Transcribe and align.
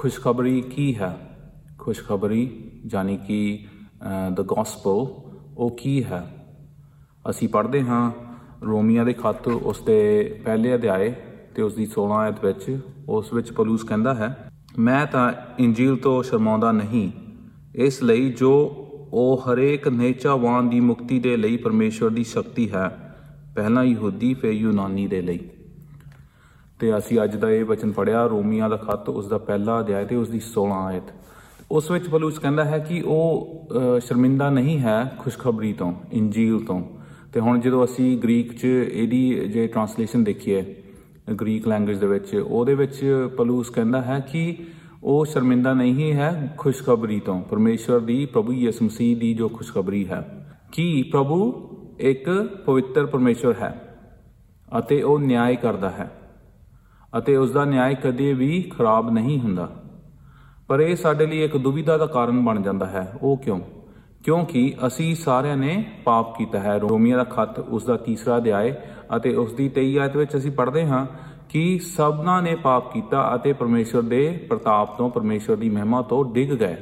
ਖੁਸ਼ਖਬਰੀ 0.00 0.60
ਕੀ 0.60 0.94
ਹੈ? 0.96 1.16
ਖੁਸ਼ਖਬਰੀ 1.78 2.42
ਯਾਨੀ 2.92 3.16
ਕਿ 3.26 3.38
ਦ 4.30 4.40
ਗੋਸਪਲ 4.40 5.00
ਉਹ 5.58 5.76
ਕੀ 5.80 6.04
ਹੈ? 6.04 6.22
ਅਸੀਂ 7.30 7.48
ਪੜ੍ਹਦੇ 7.48 7.82
ਹਾਂ 7.82 8.10
ਰੋਮੀਆਂ 8.62 9.04
ਦੇ 9.04 9.12
ਖੱਤ 9.12 9.48
ਉਸ 9.48 9.80
ਦੇ 9.80 9.98
ਪਹਿਲੇ 10.44 10.74
ਅਧਿਆਏ 10.74 11.10
ਤੇ 11.54 11.62
ਉਸ 11.62 11.74
ਦੀ 11.74 11.88
16 11.96 12.14
ਆਇਤ 12.18 12.44
ਵਿੱਚ, 12.44 12.80
ਉਸ 13.08 13.32
ਵਿੱਚ 13.32 13.52
ਪੌਲੁਸ 13.52 13.84
ਕਹਿੰਦਾ 13.84 14.14
ਹੈ, 14.14 14.30
ਮੈਂ 14.78 15.04
ਤਾਂ 15.06 15.32
ਇੰਜੀਲ 15.58 15.96
ਤੋਂ 15.96 16.22
ਸ਼ਰਮਾਉਂਦਾ 16.22 16.72
ਨਹੀਂ। 16.72 17.10
ਇਸ 17.74 18.02
ਲਈ 18.02 18.30
ਜੋ 18.32 18.54
ਉਹ 19.12 19.42
ਹਰੇਕ 19.44 19.88
ਨੇਚਾਵਾਨ 19.88 20.68
ਦੀ 20.68 20.80
ਮੁਕਤੀ 20.80 21.18
ਦੇ 21.18 21.36
ਲਈ 21.36 21.56
ਪਰਮੇਸ਼ਵਰ 21.56 22.10
ਦੀ 22.10 22.24
ਸ਼ਕਤੀ 22.24 22.70
ਹੈ, 22.72 22.88
ਪਹਿਲਾਂ 23.54 23.84
ਯਹੂਦੀ, 23.84 24.34
ਫਿਰ 24.34 24.52
ਯੂਨਾਨੀ 24.52 25.06
ਦੇ 25.06 25.22
ਲਈ। 25.22 25.40
ਤੇ 26.78 26.98
ਅਸੀਂ 26.98 27.18
ਅੱਜ 27.24 27.36
ਦਾ 27.36 27.50
ਇਹ 27.50 27.64
ਵਚਨ 27.64 27.92
ਪੜਿਆ 27.92 28.26
ਰੋਮੀਆਂ 28.26 28.68
ਦਾ 28.70 28.76
ਖੱਤ 28.76 29.08
ਉਸ 29.08 29.28
ਦਾ 29.28 29.38
ਪਹਿਲਾ 29.38 29.80
ਅਧਿਆਇ 29.80 30.06
ਤੇ 30.06 30.16
ਉਸ 30.16 30.28
ਦੀ 30.28 30.40
16 30.40 30.72
ਆਇਤ। 30.72 31.02
ਉਸ 31.70 31.90
ਵਿੱਚ 31.90 32.08
ਪੌਲੁਸ 32.08 32.38
ਕਹਿੰਦਾ 32.38 32.64
ਹੈ 32.64 32.78
ਕਿ 32.78 33.02
ਉਹ 33.06 33.48
ਅਹ, 33.72 34.00
ਸ਼ਰਮਿੰਦਾ 34.00 34.50
ਨਹੀਂ 34.50 34.78
ਹੈ 34.78 35.16
ਖੁਸ਼ਖਬਰੀ 35.18 35.72
ਤੋਂ 35.72 35.92
ਇੰਜੀਲ 36.12 36.60
ਤੋਂ। 36.60 36.82
ਤੇ 37.32 37.40
ਹੁਣ 37.40 37.60
ਜਦੋਂ 37.60 37.84
ਅਸੀਂ 37.84 38.18
ਗ੍ਰੀਕ 38.18 38.52
'ਚ 38.52 38.64
ਇਹਦੀ 38.64 39.34
ਜੇ 39.34 39.66
ਟਰਾਂਸਲੇਸ਼ਨ 39.66 40.24
ਦੇਖੀਏ 40.24 40.74
ਗ੍ਰੀਕ 41.40 41.68
ਲੈਂਗੁਏਜ 41.68 41.98
ਦੇ 41.98 42.06
ਵਿੱਚ 42.06 42.34
ਉਹਦੇ 42.34 42.74
ਵਿੱਚ 42.74 43.28
ਪੌਲੁਸ 43.36 43.70
ਕਹਿੰਦਾ 43.70 44.02
ਹੈ 44.02 44.26
ਕਿ 44.32 44.56
ਉਹ 45.04 45.24
ਸ਼ਰਮਿੰਦਾ 45.24 45.74
ਨਹੀਂ 45.74 46.12
ਹੈ 46.12 46.54
ਖੁਸ਼ਖਬਰੀ 46.58 47.20
ਤੋਂ। 47.20 47.42
ਪਰਮੇਸ਼ਵਰ 47.42 48.00
ਦੀ 48.00 48.26
ਪ੍ਰਭੂ 48.26 48.52
ਯਿਸੂ 48.52 48.84
ਮਸੀਹ 48.84 49.16
ਦੀ 49.16 49.34
ਜੋ 49.34 49.48
ਖੁਸ਼ਖਬਰੀ 49.48 50.08
ਹੈ 50.08 50.48
ਕਿ 50.72 51.04
ਪ੍ਰਭੂ 51.12 51.68
ਇੱਕ 51.98 52.30
ਪਵਿੱਤਰ 52.66 53.06
ਪਰਮੇਸ਼ਵਰ 53.06 53.54
ਹੈ 53.62 53.98
ਅਤੇ 54.78 55.02
ਉਹ 55.02 55.18
ਨਿਆਂ 55.18 55.54
ਕਰਦਾ 55.54 55.90
ਹੈ। 55.90 56.10
ਅਤੇ 57.18 57.36
ਉਸ 57.36 57.50
ਦਾ 57.50 57.64
ਨਿਆਂ 57.64 57.94
ਕਦੇ 57.94 58.32
ਵੀ 58.32 58.62
ਖਰਾਬ 58.62 59.10
ਨਹੀਂ 59.10 59.40
ਹੁੰਦਾ। 59.40 59.70
ਪਰ 60.68 60.80
ਇਹ 60.80 60.96
ਸਾਡੇ 60.96 61.26
ਲਈ 61.26 61.42
ਇੱਕ 61.42 61.56
ਦੁਵਿਧਾ 61.56 61.96
ਦਾ 61.96 62.06
ਕਾਰਨ 62.06 62.44
ਬਣ 62.44 62.62
ਜਾਂਦਾ 62.62 62.86
ਹੈ। 62.86 63.12
ਉਹ 63.22 63.36
ਕਿਉਂ? 63.36 63.60
ਕਿਉਂਕਿ 64.24 64.74
ਅਸੀਂ 64.86 65.14
ਸਾਰਿਆਂ 65.14 65.56
ਨੇ 65.56 65.84
ਪਾਪ 66.04 66.38
ਕੀਤਾ 66.38 66.58
ਹੈ। 66.58 66.78
ਰੋਮੀਆਂ 66.78 67.16
ਦਾ 67.16 67.24
ਖੱਤ 67.24 67.58
ਉਸ 67.58 67.84
ਦਾ 67.84 67.96
ਤੀਸਰਾ 67.96 68.36
ਅਧਿਆਇ 68.36 68.72
ਅਤੇ 69.16 69.34
ਉਸ 69.34 69.52
ਦੀ 69.52 69.68
23 69.68 69.98
ਆਇਤ 69.98 70.16
ਵਿੱਚ 70.16 70.36
ਅਸੀਂ 70.36 70.50
ਪੜ੍ਹਦੇ 70.50 70.86
ਹਾਂ 70.86 71.06
ਕਿ 71.48 71.78
ਸਭਨਾਂ 71.78 72.42
ਨੇ 72.42 72.54
ਪਾਪ 72.54 72.92
ਕੀਤਾ 72.92 73.34
ਅਤੇ 73.34 73.52
ਪਰਮੇਸ਼ਵਰ 73.52 74.02
ਦੇ 74.02 74.46
ਪ੍ਰਤਾਪ 74.48 74.98
ਤੋਂ, 74.98 75.10
ਪਰਮੇਸ਼ਵਰ 75.10 75.56
ਦੀ 75.56 75.70
ਮਹਿਮਾ 75.70 76.02
ਤੋਂ 76.02 76.24
ਡਿੱਗ 76.24 76.50
ਗਏ। 76.50 76.76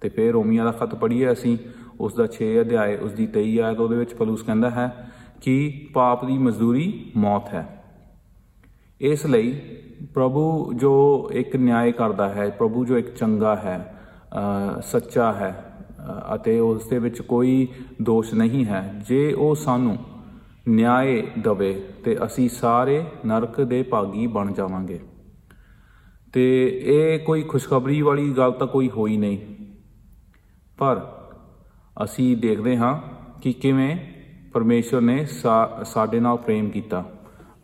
ਤੇ 0.00 0.08
ਫਿਰ 0.08 0.32
ਰੋਮੀਆਂ 0.32 0.64
ਦਾ 0.64 0.70
ਖੱਤ 0.70 0.94
ਪੜ੍ਹੀਏ 0.94 1.32
ਅਸੀਂ। 1.32 1.58
ਉਸ 2.00 2.14
ਦਾ 2.14 2.26
6 2.26 2.60
ਅਧਿਆਇ 2.60 2.96
ਉਸ 2.96 3.12
ਦੀ 3.12 3.26
23 3.26 3.60
ਆਇਤ, 3.60 3.80
ਉਹਦੇ 3.80 3.96
ਵਿੱਚ 3.96 4.14
ਪਲੂਸ 4.14 4.42
ਕਹਿੰਦਾ 4.42 4.70
ਹੈ 4.70 5.10
ਕਿ 5.40 5.86
ਪਾਪ 5.94 6.24
ਦੀ 6.24 6.38
ਮਜ਼ਦੂਰੀ 6.38 7.10
ਮੌਤ 7.16 7.54
ਹੈ। 7.54 7.75
ਇਸ 9.00 9.26
ਲਈ 9.26 9.60
ਪ੍ਰਭੂ 10.14 10.72
ਜੋ 10.74 11.28
ਇੱਕ 11.32 11.56
ਨਿਆਂ 11.56 11.92
ਕਰਦਾ 11.92 12.28
ਹੈ 12.28 12.50
ਪ੍ਰਭੂ 12.50 12.84
ਜੋ 12.84 12.98
ਇੱਕ 12.98 13.14
ਚੰਗਾ 13.14 13.56
ਹੈ 13.56 13.98
ਅ, 14.78 14.80
ਸੱਚਾ 14.80 15.32
ਹੈ 15.32 15.64
ਅ, 15.80 16.34
ਅਤੇ 16.34 16.58
ਉਸ 16.58 16.88
ਦੇ 16.88 16.98
ਵਿੱਚ 16.98 17.22
ਕੋਈ 17.22 17.68
ਦੋਸ਼ 18.02 18.34
ਨਹੀਂ 18.34 18.64
ਹੈ 18.64 18.94
ਜੇ 19.08 19.32
ਉਹ 19.32 19.54
ਸਾਨੂੰ 19.54 19.98
ਨਿਆਂ 20.68 21.04
ਦਵੇ 21.40 21.84
ਤੇ 22.04 22.16
ਅਸੀਂ 22.24 22.48
ਸਾਰੇ 22.48 23.04
ਨਰਕ 23.26 23.60
ਦੇ 23.60 23.82
ਭਾਗੀ 23.82 24.26
ਬਣ 24.26 24.52
ਜਾਵਾਂਗੇ। 24.52 25.00
ਤੇ 26.32 26.66
ਇਹ 26.84 27.18
ਕੋਈ 27.18 27.42
ਖੁਸ਼ਖਬਰੀ 27.42 28.02
ਵਾਲੀ 28.02 28.32
ਗੱਲ 28.32 28.52
ਤਾਂ 28.52 28.66
ਕੋਈ 28.66 28.90
ਹੋਈ 28.90 29.16
ਨਹੀਂ। 29.16 29.38
ਪਰ 30.78 31.12
ਅਸੀਂ 32.04 32.36
ਦੇਖਦੇ 32.36 32.76
ਹਾਂ 32.76 33.00
ਕਿ 33.40 33.52
ਕਿਵੇਂ 33.52 33.96
ਪਰਮੇਸ਼ਵਰ 34.52 35.00
ਨੇ 35.00 35.26
ਸਾ- 35.26 35.84
ਸਾਡੇ 35.84 36.20
ਨਾਲ 36.20 36.36
ਪ੍ਰੇਮ 36.36 36.70
ਕੀਤਾ। 36.70 37.04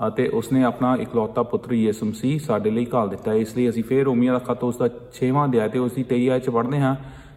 ਅਤੇ 0.08 0.28
ਉਸਨੇ 0.28 0.64
ਆਪਣਾ 0.64 0.96
ਇਕਲੌਤਾ 0.96 1.42
ਪੁੱਤਰ 1.42 1.72
ਯਿਸੂ 1.72 2.06
ਮਸੀਹ 2.06 2.38
ਸਾਡੇ 2.38 2.70
ਲਈ 2.70 2.86
ਘਾਲ 2.94 3.08
ਦਿੱਤਾ 3.08 3.34
ਇਸ 3.34 3.56
ਲਈ 3.56 3.68
ਅਸੀਂ 3.68 3.84
ਫੇਰ 3.84 4.04
ਰੋਮੀਆਂ 4.04 4.32
ਦਾ 4.32 4.38
ਖਤ 4.38 4.64
ਉਸ 4.64 4.76
ਦਾ 4.76 4.88
6ਵਾਂ 5.12 5.48
ਅਧਿਆਇ 5.48 5.68
ਤੇ 5.68 5.78
ਉਸ 5.78 5.92
ਦੀ 5.92 6.04
23 6.14 6.28
ਆਇਤ 6.28 6.44
ਚ 6.44 6.50
ਪੜ੍ਹਦੇ 6.50 6.80
ਹਾਂ 6.80 6.96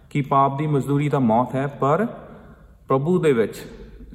ਕਿ 0.10 0.22
ਪਾਪ 0.22 0.58
ਦੀ 0.58 0.68
ਮਜ਼ਦੂਰੀ 0.68 1.10
ਤਾਂ 1.10 1.20
ਮੌਤ 1.20 1.56
ਹੈ 1.56 1.68
ਪਰ 1.68 2.08
ਪ੍ਰਭੂ 2.88 3.20
ਦੇ 3.20 3.34
ਵਿੱਚ 3.34 3.56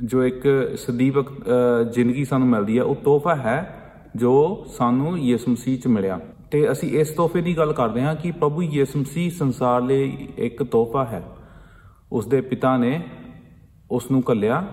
ਜੋ 0.05 0.25
ਇੱਕ 0.25 0.43
ਸਦੀਵਕ 0.77 1.27
ਅ, 1.31 1.83
ਜ਼ਿੰਦਗੀ 1.83 2.25
ਸਾਨੂੰ 2.25 2.49
ਮਿਲਦੀ 2.49 2.79
ਹੈ 2.79 2.83
ਉਹ 2.83 2.95
ਤੋਹਫਾ 2.95 3.35
ਹੈ 3.35 3.77
ਜੋ 4.17 4.65
ਸਾਨੂੰ 4.79 5.19
ਯਿਸੂ 5.19 5.51
ਮਸੀਹ 5.51 5.79
ਚ 5.79 5.87
ਮਿਲਿਆ। 5.87 6.21
ਤੇ 6.51 6.73
ਅਸੀਂ 6.73 6.99
ਇਸ 6.99 7.11
ਤੋਹਫੇ 7.11 7.41
ਦੀ 7.41 7.57
ਗੱਲ 7.57 7.73
ਕਰਦੇ 7.73 8.03
ਹਾਂ 8.03 8.15
ਕਿ 8.15 8.31
ਪ੍ਰਭੂ 8.33 8.63
ਯਿਸੂ 8.63 8.99
ਮਸੀਹ 8.99 9.31
ਸੰਸਾਰ 9.31 9.83
ਲਈ 9.83 10.29
ਇੱਕ 10.39 10.63
ਤੋਹਫਾ 10.63 11.05
ਹੈ। 11.05 11.23
ਉਸ 12.13 12.27
ਦੇ 12.27 12.41
ਪਿਤਾ 12.41 12.77
ਨੇ 12.77 13.03
ਉਸ 13.91 14.11
ਨੂੰ 14.11 14.23
ਕੱਲਿਆ 14.23 14.67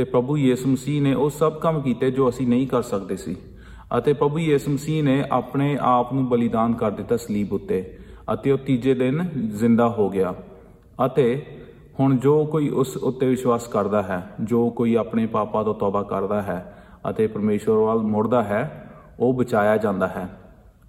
ਤੇ 0.00 0.04
ਪ੍ਰਭੂ 0.04 0.36
ਯਿਸੂ 0.36 0.68
ਮਸੀਹ 0.68 1.02
ਨੇ 1.02 1.14
ਉਹ 1.14 1.30
ਸਭ 1.30 1.58
ਕੰਮ 1.58 1.80
ਕੀਤੇ 1.80 2.10
ਜੋ 2.10 2.28
ਅਸੀਂ 2.28 2.46
ਨਹੀਂ 2.46 2.68
ਕਰ 2.68 2.82
ਸਕਦੇ 2.82 3.16
ਸੀ। 3.16 3.36
ਅਤੇ 3.98 4.12
ਪ੍ਰਭੂ 4.12 4.38
ਯਿਸੂ 4.38 4.70
ਮਸੀਹ 4.70 5.04
ਨੇ 5.04 5.24
ਆਪਣੇ 5.32 5.78
ਆਪ 5.80 6.12
ਨੂੰ 6.12 6.28
ਬਲੀਦਾਨ 6.28 6.72
ਕਰ 6.72 6.90
ਦਿੱਤਾ 6.90 7.16
ਸਲੀਬ 7.16 7.52
ਉੱਤੇ, 7.52 7.96
ਅਤੇ 8.34 8.52
ਉਹ 8.52 8.58
ਤੀਜੇ 8.58 8.94
ਦਿਨ 8.94 9.28
ਜ਼ਿੰਦਾ 9.56 9.88
ਹੋ 9.88 10.10
ਗਿਆ। 10.10 10.34
ਅਤੇ 11.06 11.46
ਹੁਣ 12.00 12.16
ਜੋ 12.16 12.44
ਕੋਈ 12.44 12.68
ਉਸ 12.68 12.96
ਉੱਤੇ 12.96 13.28
ਵਿਸ਼ਵਾਸ 13.28 13.68
ਕਰਦਾ 13.68 14.02
ਹੈ, 14.02 14.30
ਜੋ 14.40 14.70
ਕੋਈ 14.70 14.94
ਆਪਣੇ 14.94 15.26
ਪਾਪਾਂ 15.26 15.64
ਤੋਂ 15.64 15.74
ਤੌਬਾ 15.74 16.02
ਕਰਦਾ 16.02 16.42
ਹੈ 16.42 16.84
ਅਤੇ 17.10 17.26
ਪਰਮੇਸ਼ਵਰ 17.26 17.76
ਵੱਲ 17.76 17.98
ਮੁੜਦਾ 17.98 18.42
ਹੈ, 18.42 18.90
ਉਹ 19.20 19.34
ਬਚਾਇਆ 19.34 19.76
ਜਾਂਦਾ 19.76 20.06
ਹੈ। 20.06 20.40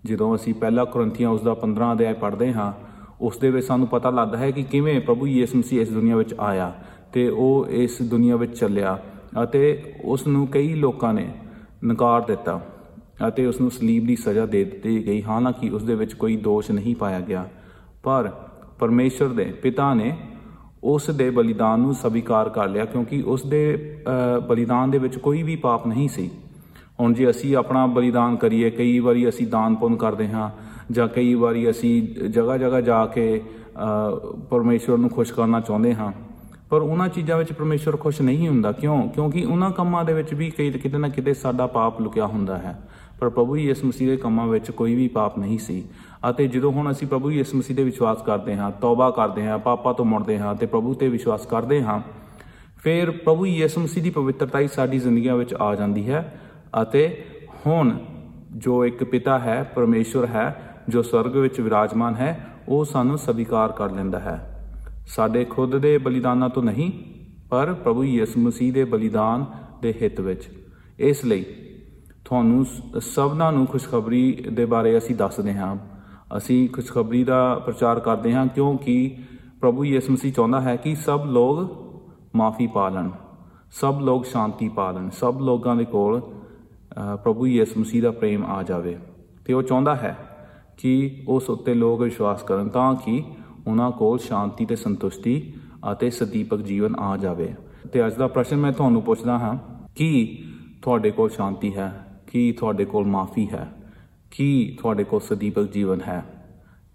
ਜਦੋਂ 0.06 0.36
ਅਸੀਂ 0.36 0.54
ਪਹਿਲਾ 0.54 0.86
ਕੁਰੰਥੀਆਂ 0.86 1.30
ਉਸ 1.30 1.42
ਦਾ 1.42 1.54
15 1.54 1.94
ਅਧਿਆਇ 1.94 2.14
ਪੜ੍ਹਦੇ 2.14 2.54
ਹਾਂ, 2.54 2.74
ਉਸ 3.22 3.38
ਦੇ 3.38 3.52
ਵਿੱਚ 3.52 3.68
ਸਾਨੂੰ 3.68 3.88
ਪਤਾ 3.88 4.10
ਲੱਗਦਾ 4.10 4.38
ਹੈ 4.38 4.52
ਕਿ 4.52 4.64
ਕਿਵੇਂ 4.64 5.02
ਪ੍ਰਭੂ 5.02 5.28
ਯਿਸੂ 5.28 5.58
ਮਸੀਹ 5.58 5.82
ਇਸ 5.82 5.92
ਦੁਨੀਆ 5.92 6.16
ਵਿੱਚ 6.16 6.36
ਆਇਆ 6.40 6.74
ਤੇ 7.14 7.28
ਉਹ 7.30 7.66
ਇਸ 7.70 8.02
ਦੁਨੀਆ 8.02 8.36
ਵਿੱਚ 8.36 8.58
ਚੱਲਿਆ 8.60 8.98
ਅਤੇ 9.44 9.62
ਉਸ 10.06 10.28
ਨੂੰ 10.28 10.48
ਕਈ 10.48 10.74
ਲੋਕਾਂ 10.74 11.14
ਨੇ 11.14 11.28
ਨਕਾਰ 11.86 12.22
ਦਿੱਤਾ 12.22 12.60
ਅਤੇ 13.28 13.46
ਉਸ 13.46 13.60
ਨੂੰ 13.62 13.72
ਸਲੀਬ 13.72 14.06
ਦੀ 14.08 14.16
ਸਜ਼ਾ 14.16 14.46
ਦੇ 14.46 14.64
ਦਿੱਤੀ 14.64 15.06
ਗਈ। 15.08 15.22
ਹਾਲਾਂਕਿ 15.24 15.70
ਉਸ 15.70 15.84
ਦੇ 15.84 15.96
ਵਿੱਚ 15.96 16.14
ਕੋਈ 16.14 16.36
ਦੋਸ਼ 16.38 16.72
ਨਹੀਂ 16.72 16.96
ਪਾਇਆ 16.96 17.20
ਗਿਆ 17.20 17.48
ਪਰ 18.04 18.30
ਪਰਮੇਸ਼ਰ 18.80 19.28
ਦੇ 19.28 19.44
ਪਿਤਾ 19.62 19.94
ਨੇ 19.94 20.14
ਉਸ 20.84 21.10
ਦੇ 21.10 21.30
ਬਲੀਦਾਨ 21.30 21.80
ਨੂੰ 21.80 21.94
ਸਵੀਕਾਰ 21.94 22.50
ਕਰ 22.50 22.68
ਲਿਆ 22.68 22.86
ਕਿਉਂਕਿ 22.86 23.22
ਉਸ 23.22 23.46
ਦੇ 23.46 23.64
ਅ, 24.08 24.40
ਬਲੀਦਾਨ 24.40 24.92
ਦੇ 24.92 24.98
ਵਿੱਚ 24.98 25.18
ਕੋਈ 25.18 25.44
ਵੀ 25.44 25.56
ਪਾਪ 25.56 25.88
ਨਹੀਂ 25.88 26.08
ਸੀ। 26.10 26.30
ਹੁਣ 27.00 27.14
ਜੇ 27.14 27.30
ਅਸੀਂ 27.30 27.56
ਆਪਣਾ 27.56 27.86
ਬਲੀਦਾਨ 27.88 28.36
ਕਰੀਏ 28.36 28.70
ਕਈ 28.70 28.98
ਵਾਰੀ 29.00 29.28
ਅਸੀਂ 29.30 29.48
ਦਾਨ 29.48 29.76
ਪੁੰਨ 29.76 29.96
ਕਰਦੇ 29.96 30.28
ਹਾਂ 30.28 30.50
ਜਾਂ 30.92 31.08
ਕਈ 31.08 31.34
ਵਾਰੀ 31.34 31.70
ਅਸੀਂ 31.70 32.02
ਜਗ੍ਹਾ 32.30 32.58
ਜਗ੍ਹਾ 32.58 32.82
ਜਾ 32.82 33.06
ਕੇ 33.06 33.26
ਅ, 33.38 34.36
ਪਰਮੇਸ਼ਵਰ 34.50 34.98
ਨੂੰ 34.98 35.10
ਖੁਸ਼ 35.10 35.34
ਕਰਨਾ 35.34 35.60
ਚਾਹੁੰਦੇ 35.60 35.94
ਹਾਂ 35.96 36.12
ਪਰ 36.72 36.82
ਉਹਨਾਂ 36.82 37.08
ਚੀਜ਼ਾਂ 37.08 37.38
ਵਿੱਚ 37.38 37.54
ਪਰਮੇਸ਼ਵਰ 37.54 37.98
ਖੁਸ਼ 37.98 38.22
ਨਹੀਂ 38.22 38.48
ਹੁੰਦਾ। 38.48 38.72
ਕਿਉਂ? 38.72 39.10
ਕਿਉਂਕਿ 39.10 39.46
ਉਹਨਾਂ 39.46 39.72
ਕੰਮਾਂ 39.72 40.06
ਦੇ 40.06 40.14
ਵਿੱਚ 40.14 40.34
ਵੀ 40.34 40.50
ਕਈ 40.50 40.72
ਕਿਤੇ 40.72 40.98
ਨਾ 40.98 41.08
ਕਿਤੇ 41.08 41.34
ਸਾਡਾ 41.34 41.68
ਪਾਪ 41.68 42.02
ਲੁਕਿਆ 42.02 42.26
ਹੁੰਦਾ 42.26 42.58
ਹੈ। 42.58 42.80
ਪਰ 43.20 43.30
ਪ੍ਰਭੂ 43.30 43.58
ਯਿਸੂ 43.58 43.88
ਮਸੀਹ 43.88 44.08
ਦੇ 44.08 44.18
ਕੰਮਾਂ 44.18 44.48
ਵਿੱਚ 44.48 44.72
ਕੋਈ 44.72 44.96
ਵੀ 44.96 45.08
ਪਾਪ 45.08 45.40
ਨਹੀਂ 45.40 45.60
ਸੀ। 45.60 45.84
ਅਤੇ 46.30 46.48
ਜਦੋਂ 46.48 46.72
ਹੁਣ 46.72 46.92
ਅਸੀਂ 46.92 47.08
ਪ੍ਰਭੂ 47.08 47.32
ਯਿਸੂ 47.32 47.58
ਮਸੀਹ 47.58 47.78
ਤੇ 47.78 47.84
ਵਿਸ਼ਵਾਸ 47.84 48.22
ਕਰਦੇ 48.22 48.58
ਹਾਂ, 48.58 48.72
ਤੌਬਾ 48.72 49.12
ਕਰਦੇ 49.12 49.48
ਹਾਂ, 49.48 49.60
ਪਾਪਾਂ 49.60 49.94
ਤੋਂ 49.94 50.06
ਮੁੜਦੇ 50.06 50.40
ਹਾਂ 50.40 50.56
ਤੇ 50.56 50.66
ਪ੍ਰਭੂ 50.66 50.94
ਤੇ 50.94 51.08
ਵਿਸ਼ਵਾਸ 51.08 51.46
ਕਰਦੇ 51.46 51.84
ਹਾਂ, 51.84 52.02
ਫਿਰ 52.84 53.12
ਪ੍ਰਭੂ 53.12 53.46
ਯਿਸੂ 53.46 53.82
ਮਸੀਹ 53.82 54.04
ਦੀ 54.04 54.10
ਪਵਿੱਤਰਤਾ 54.10 54.60
ਹੀ 54.60 54.68
ਸਾਡੀ 54.68 55.00
ਜ਼ਿੰਦਗੀਆਂ 55.00 55.36
ਵਿੱਚ 55.36 55.54
ਆ 55.54 55.76
ਜਾਂਦੀ 55.76 56.10
ਹੈ। 56.10 56.42
ਅਤੇ 56.82 57.26
ਹੁਣ 57.68 57.98
ਜੋ 58.52 58.86
ਇੱਕ 58.86 59.04
ਪਿਤਾ 59.04 59.40
ਹੈ, 59.40 59.72
ਪਰਮੇਸ਼ਵਰ 59.76 60.26
ਹੈ, 60.26 60.76
ਜੋ 60.90 61.02
ਸਵਰਗ 61.02 61.36
ਵਿੱਚ 61.36 61.62
ਵਿਰਾਜਮਾਨ 61.62 62.16
ਹੈ, 62.16 62.46
ਉਹ 62.68 62.86
ਸਾਨੂੰ 62.86 63.18
ਸਵੀਕਾਰ 63.18 63.72
ਕਰ 63.72 63.92
ਲੈਂਦਾ 63.92 64.20
ਹੈ। 64.20 64.51
ਸਾਡੇ 65.08 65.46
ਖੁਦ 65.46 65.78
ਦੇ 65.78 65.98
ਬਲੀਦਾਨਾਂ 65.98 66.50
ਤੋਂ 66.50 66.64
ਨਹੀਂ 66.64 66.92
ਪਰ 67.50 67.74
ਪ੍ਰਭੂ 67.74 68.04
ਯਿਸੂ 68.04 68.42
ਮਸੀਹ 68.42 68.74
ਦੇ 68.74 68.84
ਬਲੀਦਾਨ 68.84 69.46
ਦੇ 69.82 69.94
ਹਿੱਤ 70.02 70.22
ਵਿੱਚ। 70.22 70.50
ਇਸ 71.00 71.26
ਲਈ 71.26 71.46
ਤੁਹਾਨੂੰ 72.26 72.66
ਸ- 72.66 72.82
ਸਭਨਾਂ 72.98 73.52
ਨੂੰ 73.52 73.68
ਖੁਸ਼ਖਬਰੀ 73.68 74.32
ਦੇ 74.54 74.66
ਬਾਰੇ 74.66 74.98
ਅਸੀਂ 74.98 75.16
ਦੱਸਦੇ 75.16 75.54
ਹਾਂ। 75.54 75.78
ਅਸੀਂ 76.38 76.70
ਖੁਸ਼ਖਬਰੀ 76.70 77.24
ਦਾ 77.24 77.56
ਪ੍ਰਚਾਰ 77.66 78.00
ਕਰਦੇ 78.00 78.34
ਹਾਂ 78.34 78.48
ਕਿਉਂਕਿ 78.48 79.18
ਪ੍ਰਭੂ 79.62 79.86
ਯਿਸੂ 79.86 80.14
ਮਸੀਹ 80.14 80.34
ਚਾਹੁੰਦਾ 80.34 80.62
ਹੈ 80.62 80.76
ਕਿ 80.76 80.96
ਸਭ 80.96 81.22
ਲੋਕ 81.26 81.82
ਮਾਫੀ 82.36 82.68
ਪਾ 82.68 82.90
ਲੈਣ। 82.90 83.10
ਸਭ 83.72 83.98
ਲੋਕ 84.02 84.26
ਸ਼ਾਂਤੀ 84.26 84.70
ਪਾ 84.70 84.92
ਲੈਣ। 84.92 85.10
ਸਭ 85.10 85.38
ਲੋਕਾਂ 85.42 85.76
ਦੇ 85.76 85.86
ਕੋਲ 85.86 86.22
ਅ, 86.22 87.16
ਪ੍ਰਭੂ 87.16 87.48
ਯਿਸੂ 87.48 87.80
ਮਸੀਹ 87.80 88.02
ਦਾ 88.02 88.12
ਪ੍ਰੇਮ 88.12 88.46
ਆ 88.46 88.64
ਜਾਵੇ। 88.64 88.98
ਤੇ 89.46 89.54
ਉਹ 89.54 89.64
ਚਾਹੁੰਦਾ 89.64 89.96
ਹੈ 89.96 90.18
ਕਿ 90.78 91.24
ਉਸ 91.28 91.50
ਉੱਤੇ 91.50 91.74
ਲੋਕ 91.74 92.02
ਵਿਸ਼ਵਾਸ 92.02 92.44
ਕਰਨ 92.44 92.70
ਤਾਂ 92.70 92.96
ਕਿ 92.96 93.24
ਉਹਨਾਂ 93.68 93.92
ਕੋਲ 93.92 94.20
ਸ਼ਾਂਤੀ 94.20 94.66
ਤੇ 94.66 94.76
ਸੰਤੁਸ਼ਟੀ 94.76 95.54
ਅਤੇ 95.92 96.10
ਸਦੀਪਕ 96.10 96.58
ਜੀਵਨ 96.58 96.96
ਆ 96.96 97.18
ਜਾਵੇ। 97.18 97.54
ਤੇ 97.94 98.08
ਅੱਜ 98.08 98.14
ਦਾ 98.14 98.28
ਪ੍ਰਸ਼ਨ 98.28 98.56
ਮੈਂ 98.56 98.72
ਤੁਹਾਨੂੰ 98.72 99.02
ਪੁੱਛਦਾ 99.02 99.40
ਹਾਂ, 99.40 99.58
ਕਿ 99.96 100.44
ਤੁਹਾਡੇ 100.82 101.12
ਕੋਲ 101.12 101.30
ਸ਼ਾਂਤੀ 101.30 101.76
ਹੈ? 101.76 102.08
ਕੀ 102.28 102.52
ਤੁਹਾਡੇ 102.52 102.86
ਕੋਲ 102.86 103.06
ਮਾਫੀ 103.06 103.48
ਹੈ? 103.54 103.72
ਕੀ 104.32 104.78
ਤੁਹਾਡੇ 104.82 105.04
ਕੋਲ 105.04 105.20
ਸਦੀਪਕ 105.20 105.72
ਜੀਵਨ 105.72 106.02
ਹੈ? 106.02 106.24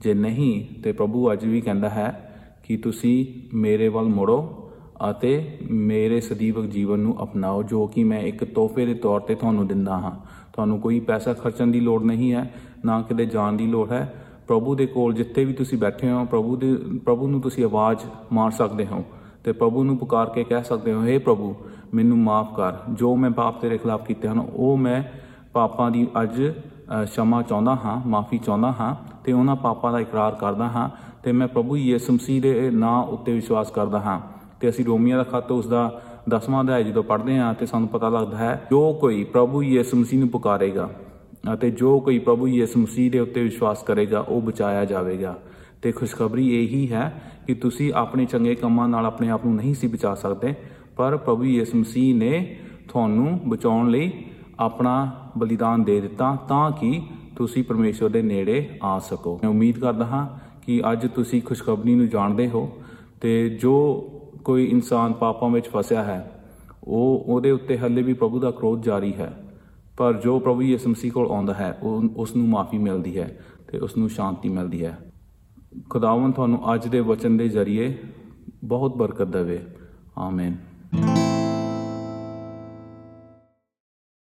ਜੇ 0.00 0.14
ਨਹੀਂ, 0.14 0.82
ਤੇ 0.82 0.92
ਪ੍ਰਭੂ 0.92 1.32
ਅੱਜ 1.32 1.44
ਵੀ 1.44 1.60
ਕਹਿੰਦਾ 1.60 1.90
ਹੈ 1.90 2.32
ਕਿ 2.64 2.76
ਤੁਸੀਂ 2.76 3.26
ਮੇਰੇ 3.56 3.88
ਵੱਲ 3.88 4.04
ਮੁੜੋ 4.04 4.70
ਅਤੇ 5.10 5.58
ਮੇਰੇ 5.70 6.20
ਸਦੀਵਕ 6.20 6.66
ਜੀਵਨ 6.66 6.98
ਨੂੰ 6.98 7.22
ਅਪਣਾਓ, 7.22 7.62
ਜੋ 7.62 7.86
ਕਿ 7.86 8.04
ਮੈਂ 8.04 8.20
ਇੱਕ 8.20 8.44
ਤੋਹਫੇ 8.44 8.86
ਦੇ 8.86 8.94
ਤੌਰ 8.94 9.20
ਤੇ 9.20 9.34
ਤੁਹਾਨੂੰ 9.34 9.66
ਦਿੰਦਾ 9.66 9.98
ਹਾਂ। 9.98 10.16
ਤੁਹਾਨੂੰ 10.52 10.80
ਕੋਈ 10.80 11.00
ਪੈਸਾ 11.00 11.32
ਖਰਚਣ 11.32 11.66
ਦੀ 11.66 11.80
ਲੋੜ 11.80 12.02
ਨਹੀਂ 12.02 12.32
ਹੈ, 12.32 12.54
ਨਾ 12.84 13.02
ਕਿਤੇ 13.02 13.26
ਜਾਣ 13.26 13.52
ਦੀ 13.52 13.66
ਲੋੜ 13.66 13.92
ਹੈ 13.92 14.25
ਪ੍ਰਭੂ 14.46 14.74
ਦੇ 14.74 14.86
ਕੋਲ 14.86 15.14
ਜਿੱਥੇ 15.14 15.44
ਵੀ 15.44 15.52
ਤੁਸੀਂ 15.52 15.78
ਬੈਠੇ 15.78 16.10
ਹੋ, 16.10 16.24
ਪ੍ਰਭੂ 16.24 16.56
ਦੇ, 16.56 16.74
ਪ੍ਰਭੂ 17.04 17.28
ਨੂੰ 17.28 17.40
ਤੁਸੀਂ 17.40 17.64
ਆਵਾਜ਼ 17.64 18.04
ਮਾਰ 18.32 18.50
ਸਕਦੇ 18.50 18.86
ਹੋ 18.86 19.04
ਤੇ 19.44 19.52
ਪ੍ਰਭੂ 19.52 19.84
ਨੂੰ 19.84 19.96
ਪੁਕਾਰ 19.96 20.28
ਕੇ 20.30 20.44
ਕਹਿ 20.44 20.62
ਸਕਦੇ 20.64 20.92
ਹੋ 20.92 21.02
हे 21.02 21.20
ਪ੍ਰਭੂ, 21.20 21.54
ਮੈਨੂੰ 21.94 22.18
ਮਾਫ 22.18 22.54
ਕਰ। 22.56 22.72
ਜੋ 22.92 23.14
ਮੈਂ 23.16 23.30
ਪਾਪ 23.30 23.60
ਤੇਰੇ 23.60 23.78
ਖਿਲਾਫ 23.78 24.06
ਕੀਤੇ 24.06 24.28
ਹਨ, 24.28 24.38
ਉਹ 24.38 24.76
ਮੈਂ 24.76 25.02
ਪਾਪਾਂ 25.52 25.90
ਦੀ 25.90 26.06
ਅੱਜ 26.22 26.40
ਸ਼ਮਾ 27.06 27.42
ਚਾਹੁੰਦਾ 27.42 27.74
ਹਾਂ, 27.84 28.00
ਮਾਫੀ 28.08 28.38
ਚਾਹੁੰਦਾ 28.38 28.72
ਹਾਂ 28.80 28.94
ਤੇ 29.24 29.32
ਉਹਨਾਂ 29.32 29.56
ਪਾਪਾਂ 29.56 29.92
ਦਾ 29.92 30.00
ਇਕਰਾਰ 30.00 30.34
ਕਰਦਾ 30.34 30.68
ਹਾਂ 30.68 30.88
ਤੇ 31.22 31.32
ਮੈਂ 31.32 31.48
ਪ੍ਰਭੂ 31.48 31.76
ਯਿਸੂ 31.76 32.12
ਮਸੀਹ 32.12 32.42
ਦੇ 32.42 32.70
ਨਾਂ 32.70 32.98
ਉੱਤੇ 33.04 33.32
ਵਿਸ਼ਵਾਸ 33.32 33.70
ਕਰਦਾ 33.70 34.00
ਹਾਂ। 34.00 34.20
ਤੇ 34.60 34.68
ਅਸੀਂ 34.68 34.84
ਰੋਮੀਆਂ 34.84 35.16
ਦਾ 35.16 35.24
ਖੱਤ 35.24 35.50
ਉਸ 35.52 35.66
ਦਾ 35.66 36.00
10ਵਾਂ 36.28 36.62
ਅਧਿਆਇ 36.62 36.84
ਜਦੋਂ 36.84 37.02
ਪੜ੍ਹਦੇ 37.02 37.38
ਹਾਂ 37.38 37.52
ਤੇ 37.54 37.66
ਸਾਨੂੰ 37.66 37.88
ਪਤਾ 37.88 38.08
ਲੱਗਦਾ 38.08 38.36
ਹੈ, 38.36 38.66
ਜੋ 38.70 38.92
ਕੋਈ 39.00 39.24
ਪ੍ਰਭੂ 39.24 39.62
ਯਿਸੂ 39.62 39.96
ਮਸੀਹ 39.96 40.20
ਨੂੰ 40.20 40.28
ਪੁਕਾਰੇਗਾ। 40.28 40.88
ਅਤੇ 41.54 41.70
ਜੋ 41.70 42.00
ਕੋਈ 42.00 42.18
ਪ੍ਰਭੂ 42.18 42.48
ਯਿਸੂ 42.48 42.80
ਮਸੀਹ 42.80 43.10
ਦੇ 43.10 43.18
ਉੱਤੇ 43.18 43.42
ਵਿਸ਼ਵਾਸ 43.42 43.82
ਕਰੇਗਾ, 43.82 44.20
ਉਹ 44.20 44.42
ਬਚਾਇਆ 44.42 44.84
ਜਾਵੇਗਾ। 44.84 45.38
ਤੇ 45.82 45.92
ਖੁਸ਼ਖਬਰੀ 45.92 46.64
ਇਹੀ 46.64 46.92
ਹੈ 46.92 47.22
ਕਿ 47.46 47.54
ਤੁਸੀਂ 47.54 47.92
ਆਪਣੇ 47.94 48.24
ਚੰਗੇ 48.24 48.54
ਕੰਮਾਂ 48.54 48.88
ਨਾਲ 48.88 49.06
ਆਪਣੇ 49.06 49.28
ਆਪ 49.30 49.44
ਨੂੰ 49.46 49.54
ਨਹੀਂ 49.54 49.74
ਸੀ 49.74 49.86
ਬਚਾ 49.86 50.14
ਸਕਦੇ, 50.14 50.54
ਪਰ 50.96 51.16
ਪ੍ਰਭੂ 51.16 51.44
ਯਿਸੂ 51.44 51.78
ਮਸੀਹ 51.78 52.14
ਨੇ 52.14 52.56
ਤੁਹਾਨੂੰ 52.88 53.40
ਬਚਾਉਣ 53.48 53.90
ਲਈ 53.90 54.12
ਆਪਣਾ 54.60 55.12
ਬਲੀਦਾਨ 55.38 55.84
ਦੇ 55.84 56.00
ਦਿੱਤਾ 56.00 56.36
ਤਾਂ 56.48 56.70
ਕਿ 56.70 57.02
ਤੁਸੀਂ 57.36 57.64
ਪਰਮੇਸ਼ਵਰ 57.64 58.08
ਦੇ 58.08 58.22
ਨੇੜੇ 58.22 58.68
ਆ 58.82 58.98
ਸਕੋ। 58.98 59.38
ਮੈਂ 59.42 59.50
ਉਮੀਦ 59.50 59.78
ਕਰਦਾ 59.78 60.04
ਹਾਂ 60.04 60.26
ਕਿ 60.66 60.82
ਅੱਜ 60.92 61.06
ਤੁਸੀਂ 61.14 61.42
ਖੁਸ਼ਖਬਰੀ 61.42 61.94
ਨੂੰ 61.94 62.08
ਜਾਣਦੇ 62.08 62.48
ਹੋ 62.48 62.68
ਤੇ 63.20 63.48
ਜੋ 63.50 63.74
ਕੋਈ 64.44 64.64
ਇਨਸਾਨ 64.64 65.12
ਪਾਪਾਂ 65.12 65.50
ਵਿੱਚ 65.50 65.66
ਫਸਿਆ 65.68 66.02
ਹੈ, 66.02 66.30
ਉਹ 66.84 67.24
ਉਹਦੇ 67.26 67.50
ਉੱਤੇ 67.50 67.78
ਹੱਲੇ 67.78 68.02
ਵੀ 68.02 68.12
ਪ੍ਰਭੂ 68.12 68.40
ਦਾ 68.40 68.50
ਕ੍ਰੋਧ 68.50 68.82
ਜਾਰੀ 68.82 69.12
ਹੈ। 69.12 69.32
ਪਰ 69.96 70.12
ਜੋ 70.12 70.40
ਪ੍ਰਭੂ 70.40 70.62
ਯਿਸੂ 70.62 70.90
ਮਸੀਹ 70.90 71.12
ਕੋਲ 71.12 71.30
ਆਉਂਦਾ 71.30 71.54
ਹੈ, 71.54 71.78
ਉਹ 71.82 72.02
ਉਸ 72.16 72.36
ਨੂੰ 72.36 72.48
ਮਾਫੀ 72.48 72.78
ਮਿਲਦੀ 72.78 73.18
ਹੈ 73.18 73.38
ਤੇ 73.68 73.78
ਉਸ 73.78 73.96
ਨੂੰ 73.96 74.08
ਸ਼ਾਂਤੀ 74.10 74.48
ਮਿਲਦੀ 74.48 74.84
ਹੈ। 74.84 74.98
ਖੁਦਾਵੰ 75.90 76.32
ਤੁਹਾਨੂੰ 76.32 76.74
ਅੱਜ 76.74 76.88
ਦੇ 76.88 77.00
ਵਚਨ 77.00 77.36
ਦੇ 77.36 77.48
ਜ਼ਰੀਏ 77.48 77.98
ਬਹੁਤ 78.64 78.96
ਬਰਕਤ 78.96 79.28
ਦੇਵੇ। 79.28 79.62
ਆਮੀਨ। 80.18 80.54